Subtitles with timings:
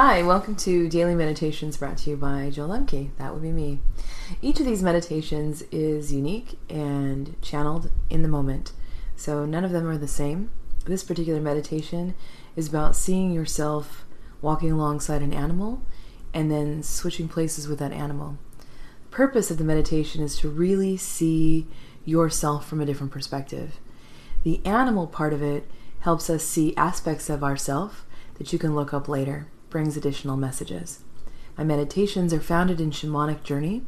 [0.00, 3.10] Hi, welcome to Daily Meditations brought to you by Joel Lemke.
[3.16, 3.80] That would be me.
[4.40, 8.70] Each of these meditations is unique and channeled in the moment,
[9.16, 10.52] so none of them are the same.
[10.84, 12.14] This particular meditation
[12.54, 14.04] is about seeing yourself
[14.40, 15.82] walking alongside an animal
[16.32, 18.38] and then switching places with that animal.
[19.10, 21.66] The purpose of the meditation is to really see
[22.04, 23.80] yourself from a different perspective.
[24.44, 25.68] The animal part of it
[26.02, 31.00] helps us see aspects of ourself that you can look up later brings additional messages.
[31.56, 33.82] My meditations are founded in shamanic journey,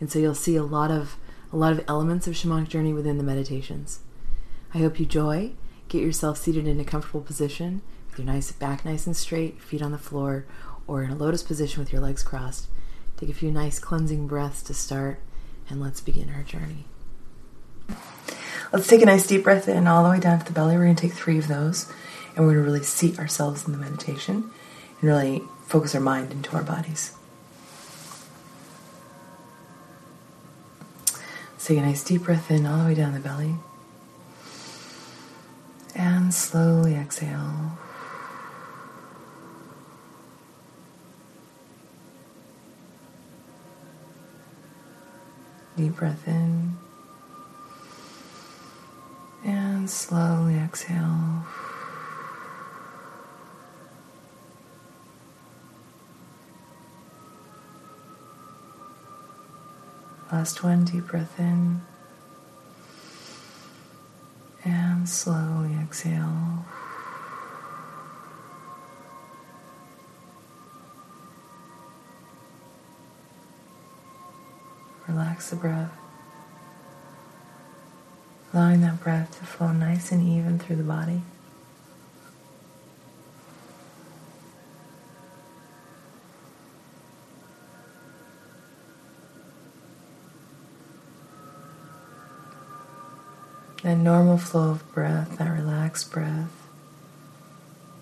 [0.00, 1.16] and so you'll see a lot of
[1.52, 4.00] a lot of elements of shamanic journey within the meditations.
[4.74, 5.52] I hope you enjoy.
[5.88, 9.82] Get yourself seated in a comfortable position with your nice back nice and straight, feet
[9.82, 10.44] on the floor,
[10.86, 12.68] or in a lotus position with your legs crossed.
[13.16, 15.20] Take a few nice cleansing breaths to start,
[15.68, 16.84] and let's begin our journey.
[18.72, 20.76] Let's take a nice deep breath in all the way down to the belly.
[20.76, 21.90] We're going to take three of those,
[22.36, 24.50] and we're going to really seat ourselves in the meditation
[25.00, 27.12] and really focus our mind into our bodies.
[31.68, 33.56] Take a nice deep breath in all the way down the belly.
[35.94, 37.76] And slowly exhale.
[45.76, 46.78] Deep breath in.
[49.44, 51.44] And slowly exhale.
[60.30, 61.80] Last one, deep breath in.
[64.62, 66.66] And slowly exhale.
[75.06, 75.90] Relax the breath.
[78.52, 81.22] Allowing that breath to flow nice and even through the body.
[93.98, 96.66] Normal flow of breath, that relaxed breath,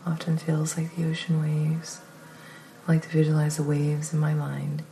[0.07, 2.01] often feels like the ocean waves.
[2.87, 4.83] I like to visualize the waves in my mind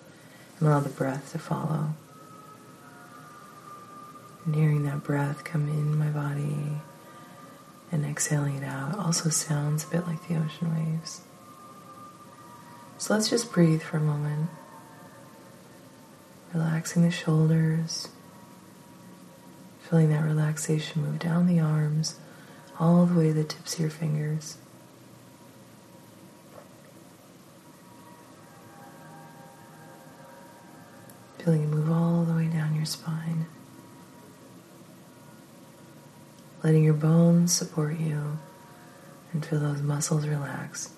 [0.58, 1.94] and allow the breath to follow.
[4.44, 6.80] And hearing that breath come in my body
[7.92, 11.20] and exhaling it out also sounds a bit like the ocean waves.
[12.98, 14.50] So let's just breathe for a moment,
[16.52, 18.08] relaxing the shoulders
[19.88, 22.18] Feeling that relaxation move down the arms,
[22.80, 24.56] all the way to the tips of your fingers.
[31.38, 33.44] Feeling it move all the way down your spine.
[36.62, 38.38] Letting your bones support you
[39.34, 40.90] and feel those muscles relax.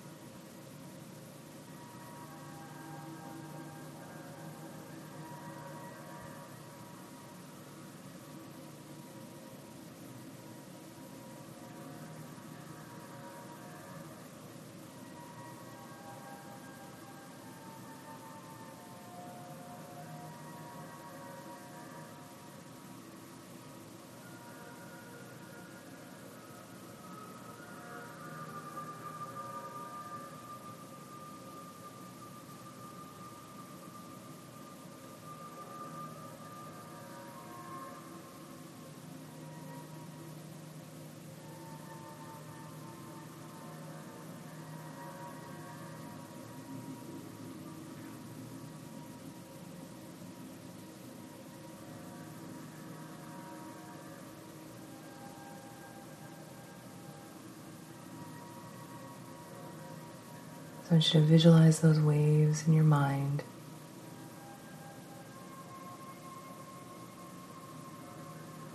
[60.87, 63.43] So I want you to visualize those waves in your mind.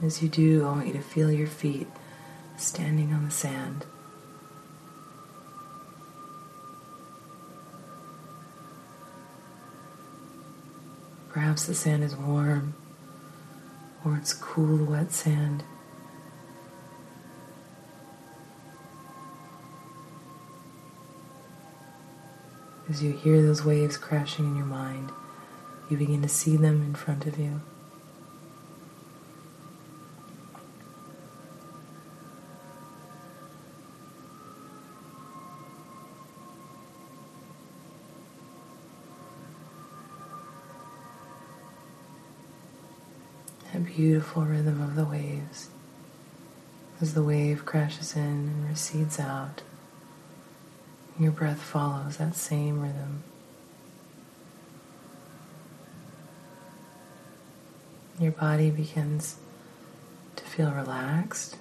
[0.02, 1.86] As you do, I want you to feel your feet
[2.58, 3.86] standing on the sand.
[11.30, 12.74] Perhaps the sand is warm
[14.04, 15.64] or it's cool, wet sand.
[22.92, 25.12] As you hear those waves crashing in your mind,
[25.88, 27.62] you begin to see them in front of you.
[43.72, 45.70] That beautiful rhythm of the waves
[47.00, 49.62] as the wave crashes in and recedes out.
[51.22, 53.22] Your breath follows that same rhythm.
[58.18, 59.36] Your body begins
[60.34, 61.58] to feel relaxed,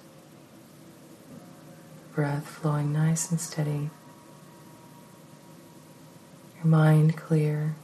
[2.12, 3.90] breath flowing nice and steady,
[6.56, 7.76] your mind clear.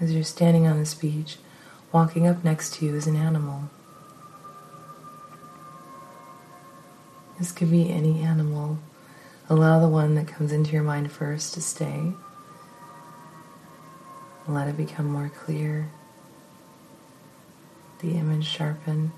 [0.00, 1.36] As you're standing on this beach,
[1.92, 3.68] walking up next to you is an animal.
[7.38, 8.78] This could be any animal.
[9.50, 12.12] Allow the one that comes into your mind first to stay.
[14.48, 15.90] Let it become more clear.
[18.00, 19.12] The image sharpen.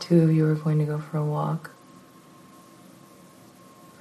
[0.00, 1.70] Two of you are going to go for a walk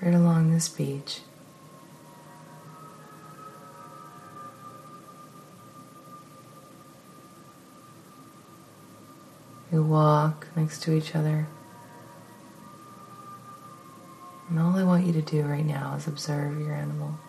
[0.01, 1.21] right along this beach.
[9.71, 11.47] You walk next to each other.
[14.49, 17.19] And all I want you to do right now is observe your animal.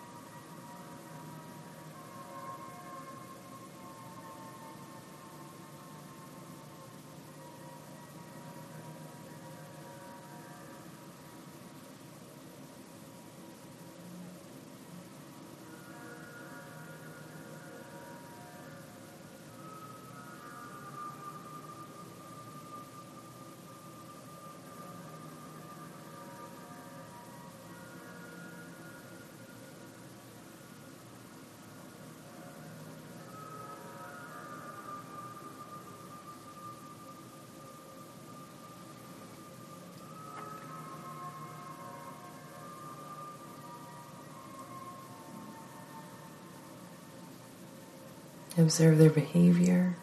[48.57, 49.95] Observe their behavior.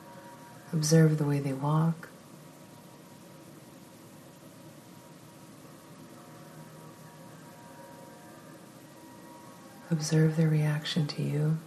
[0.73, 2.09] Observe the way they walk.
[9.91, 11.59] Observe their reaction to you.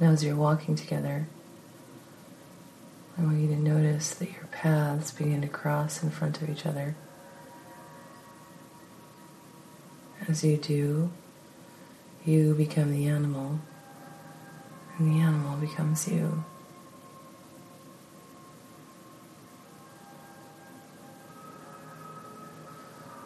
[0.00, 1.26] Now, as you're walking together,
[3.18, 6.64] I want you to notice that your paths begin to cross in front of each
[6.64, 6.94] other.
[10.28, 11.10] As you do,
[12.24, 13.58] you become the animal,
[14.96, 16.44] and the animal becomes you.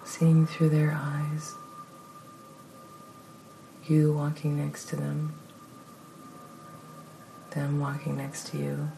[0.04, 1.54] Seeing through their eyes,
[3.86, 5.34] you walking next to them
[7.54, 8.90] them walking next to you.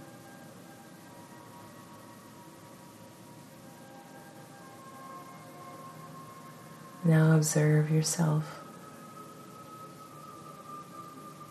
[7.04, 8.60] Now observe yourself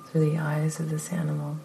[0.07, 1.57] through the eyes of this animal.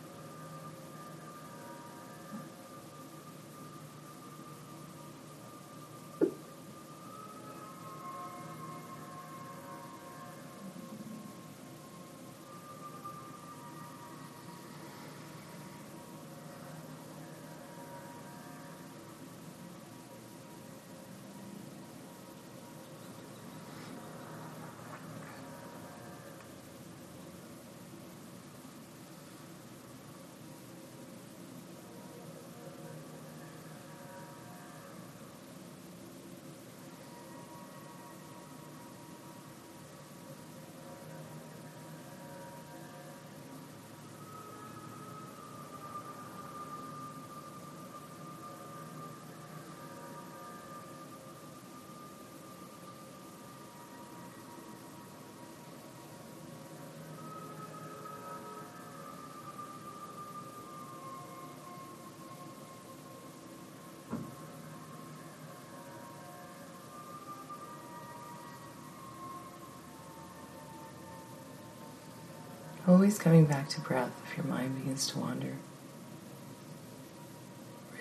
[72.89, 75.59] Always coming back to breath if your mind begins to wander.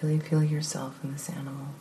[0.02, 1.74] Really feel yourself in this animal.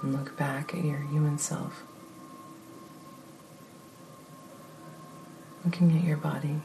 [0.00, 1.82] And look back at your human self.
[5.66, 6.62] Looking at your body.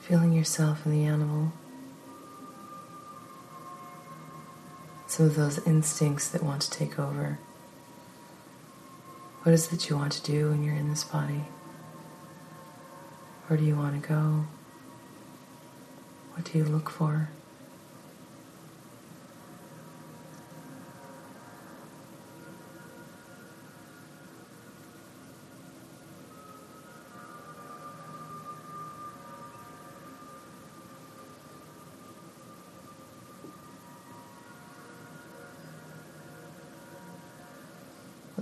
[0.00, 1.52] Feeling yourself in the animal.
[5.16, 7.38] Some of those instincts that want to take over.
[9.44, 11.46] What is it you want to do when you're in this body?
[13.46, 14.44] Where do you want to go?
[16.34, 17.30] What do you look for?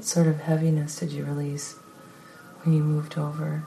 [0.04, 1.76] What sort of heaviness did you release
[2.62, 3.64] when you moved over?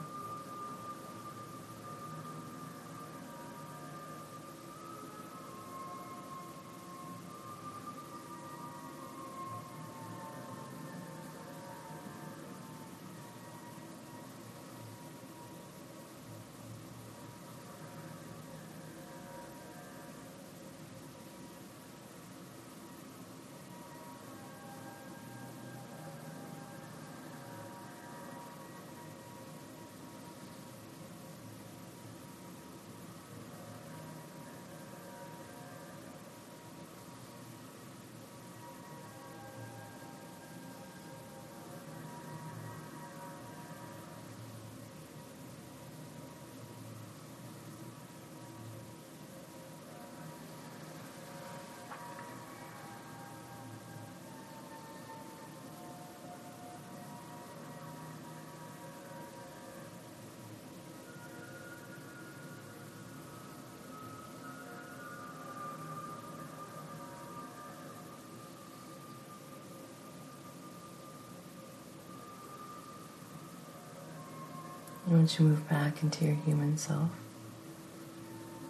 [75.10, 77.08] Once you move back into your human self,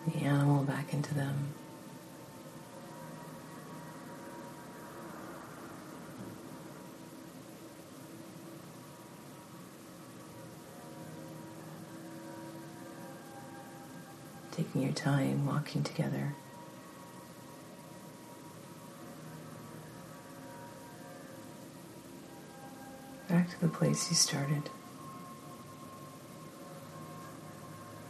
[0.06, 1.48] the animal back into them.
[14.52, 16.34] Taking your time walking together.
[23.28, 24.70] Back to the place you started.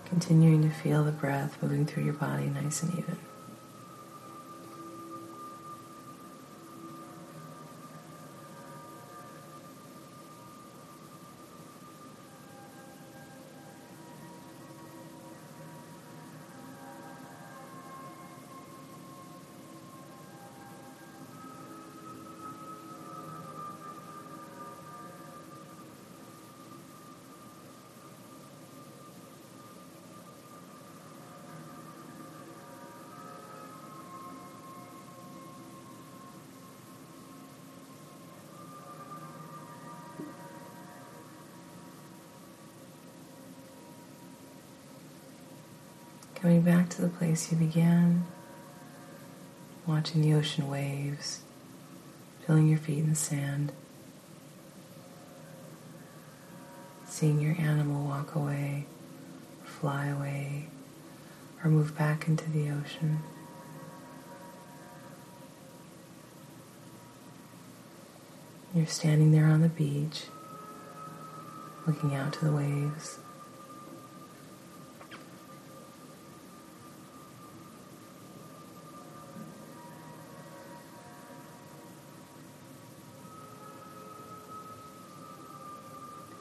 [0.09, 3.19] Continuing to feel the breath moving through your body nice and even.
[46.41, 48.25] Coming back to the place you began,
[49.89, 51.41] watching the ocean waves,
[52.47, 53.73] feeling your feet in the sand,
[57.05, 58.87] seeing your animal walk away,
[59.65, 60.69] fly away,
[61.65, 63.19] or move back into the ocean.
[68.73, 70.27] You're standing there on the beach,
[71.85, 73.19] looking out to the waves.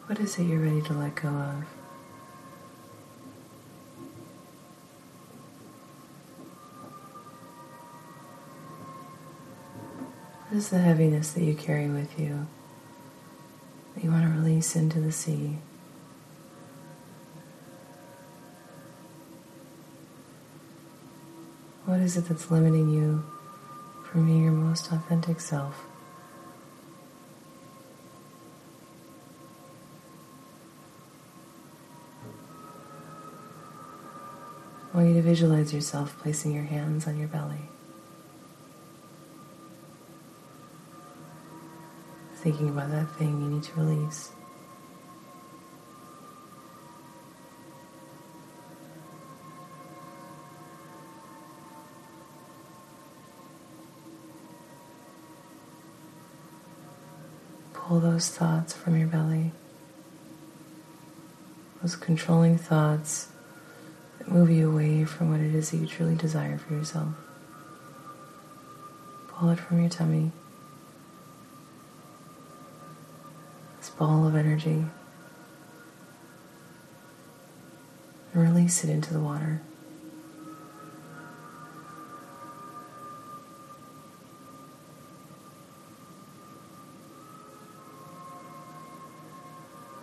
[0.07, 1.65] What is it you're ready to let go of?
[10.47, 12.47] What is the heaviness that you carry with you
[13.93, 15.57] that you want to release into the sea?
[21.83, 23.25] What is it that's limiting you
[24.05, 25.86] from being your most authentic self?
[34.97, 37.69] Want you to visualize yourself placing your hands on your belly.
[42.37, 44.31] Thinking about that thing you need to release.
[57.73, 59.51] Pull those thoughts from your belly.
[61.83, 63.27] Those controlling thoughts
[64.27, 67.09] move you away from what it is that you truly desire for yourself.
[69.29, 70.31] Pull it from your tummy.
[73.77, 74.85] This ball of energy.
[78.33, 79.61] And release it into the water.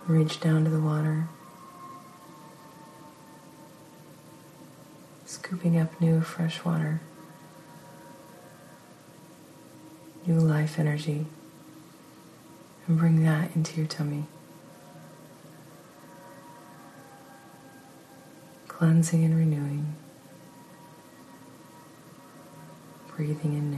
[0.07, 1.29] Reach down to the water,
[5.55, 6.99] scooping up new fresh water,
[10.25, 11.25] new life energy,
[12.87, 14.25] and bring that into your tummy.
[18.67, 19.95] Cleansing and renewing,
[23.15, 23.71] breathing in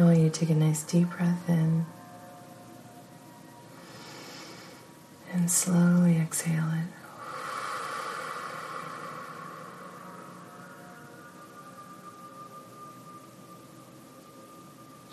[0.00, 1.84] I want you to take a nice deep breath in
[5.30, 6.86] and slowly exhale it.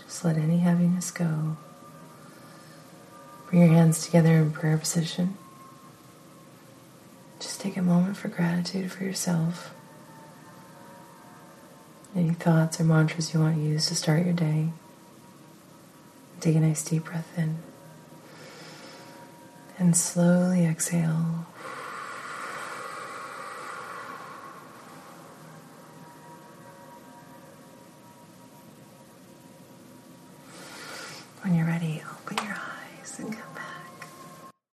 [0.01, 1.57] Just let any heaviness go.
[3.49, 5.37] Bring your hands together in prayer position.
[7.41, 9.73] Just take a moment for gratitude for yourself.
[12.17, 14.69] Any thoughts or mantras you want to use to start your day.
[16.39, 17.59] Take a nice deep breath in.
[19.77, 21.45] And slowly exhale.
[31.43, 33.46] When you're ready, open your eyes and come.